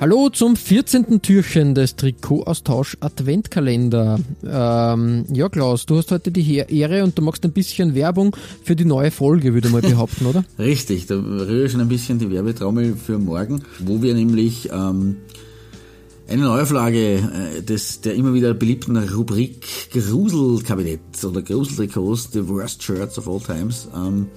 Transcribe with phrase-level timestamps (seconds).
[0.00, 1.22] Hallo zum 14.
[1.22, 4.20] Türchen des Trikotaustausch Adventkalender.
[4.44, 8.76] Ähm, ja, Klaus, du hast heute die Ehre und du machst ein bisschen Werbung für
[8.76, 10.44] die neue Folge, würde ich mal behaupten, oder?
[10.58, 15.16] Richtig, da rühre ich schon ein bisschen die Werbetrommel für morgen, wo wir nämlich ähm,
[16.28, 23.18] eine Neuauflage äh, des, der immer wieder beliebten Rubrik Gruselkabinett oder Gruseltrikots, The Worst Shirts
[23.18, 24.28] of All Times, ähm,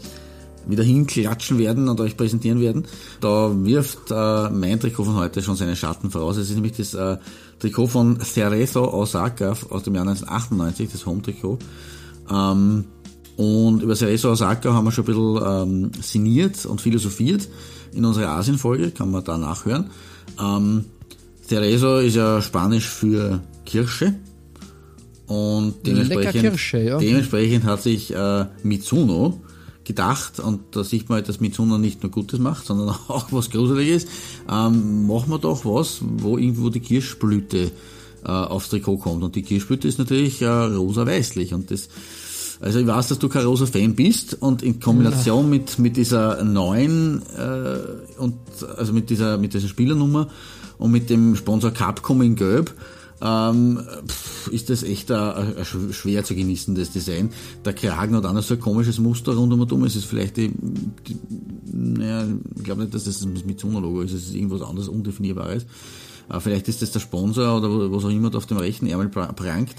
[0.67, 2.85] wieder hinklatschen werden und euch präsentieren werden.
[3.19, 6.37] Da wirft äh, mein Trikot von heute schon seine Schatten voraus.
[6.37, 7.17] Es ist nämlich das äh,
[7.59, 11.59] Trikot von Cerezo Osaka aus dem Jahr 1998, das Home-Trikot.
[12.29, 12.85] Ähm,
[13.37, 17.47] und über Cerezo Osaka haben wir schon ein bisschen ähm, sinniert und philosophiert
[17.93, 19.89] in unserer Asien-Folge, kann man da nachhören.
[20.39, 20.85] Ähm,
[21.47, 24.15] Cerezo ist ja Spanisch für Kirsche.
[25.27, 26.97] Und dementsprechend, Kirsche, ja.
[26.97, 29.41] dementsprechend hat sich äh, Mitsuno
[29.83, 33.49] gedacht, und da sieht man halt, dass Mitsuno nicht nur Gutes macht, sondern auch was
[33.49, 34.05] Gruseliges,
[34.49, 37.71] ähm, machen wir doch was, wo irgendwo die Kirschblüte
[38.23, 39.23] äh, aufs Trikot kommt.
[39.23, 41.53] Und die Kirschblüte ist natürlich äh, rosa-weißlich.
[41.53, 41.89] Und das,
[42.59, 46.43] also ich weiß, dass du kein rosa Fan bist und in Kombination mit, mit dieser
[46.43, 48.35] neuen äh, und
[48.77, 50.27] also mit dieser, mit dieser Spielernummer
[50.77, 52.73] und mit dem Sponsor Capcom in Gelb
[53.21, 53.81] ähm,
[54.51, 57.29] ist das echt ein, ein, schwer zu genießendes Design.
[57.63, 59.83] Der Kragen hat auch noch so ein komisches Muster rund um und um.
[59.83, 60.51] Es ist vielleicht die,
[61.07, 61.17] die
[61.71, 65.65] naja, ich glaube nicht, dass das das Mitsuno-Logo ist, es ist irgendwas anderes Undefinierbares.
[66.29, 69.09] Äh, vielleicht ist das der Sponsor oder was auch immer da auf dem rechten Ärmel
[69.09, 69.75] prangt.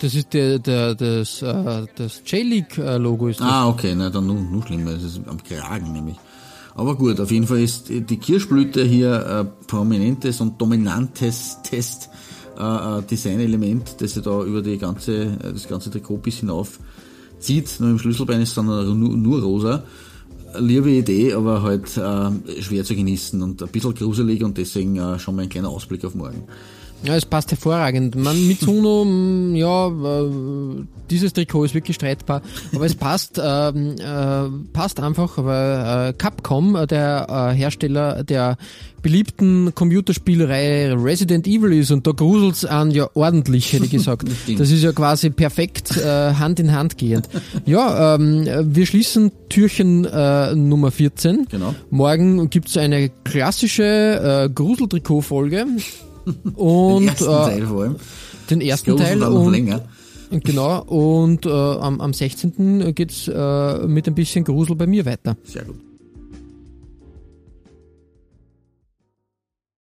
[0.00, 3.46] Das ist der, der, das, äh, das J-League-Logo ist das.
[3.46, 6.16] Ah, okay, na, dann noch, noch schlimmer, es ist am Kragen nämlich.
[6.74, 12.10] Aber gut, auf jeden Fall ist die Kirschblüte hier ein prominentes und dominantes Test
[12.58, 16.78] äh, Designelement, das sich da über die ganze, das ganze Trikot bis hinauf
[17.38, 17.80] zieht.
[17.80, 19.84] Nur im Schlüsselbein ist dann nur, nur rosa.
[20.58, 25.18] Liebe Idee, aber halt äh, schwer zu genießen und ein bisschen gruselig und deswegen äh,
[25.18, 26.44] schon mal ein kleiner Ausblick auf morgen.
[27.04, 28.16] Ja, es passt hervorragend.
[28.16, 30.30] Man Mitsuno, mm, ja, äh,
[31.10, 32.40] dieses Trikot ist wirklich streitbar,
[32.74, 38.56] aber es passt, äh, äh, passt einfach, weil äh, Capcom, äh, der äh, Hersteller der
[39.02, 44.26] beliebten Computerspielreihe Resident Evil ist und da gruselt's an ja ordentlich, hätte ich gesagt.
[44.58, 47.28] das ist ja quasi perfekt Hand in Hand gehend.
[47.66, 50.08] Ja, ähm, wir schließen Türchen
[50.68, 51.48] Nummer 14.
[51.50, 51.74] Genau.
[51.90, 55.66] Morgen gibt's eine klassische Gruseltrikot-Folge.
[56.54, 57.96] Und, den ersten äh, Teil vor allem.
[58.50, 59.16] Den ersten Teil.
[59.16, 59.82] Noch länger.
[60.30, 62.94] Genau, und äh, am, am 16.
[62.94, 65.36] geht's äh, mit ein bisschen Grusel bei mir weiter.
[65.44, 65.76] Sehr gut.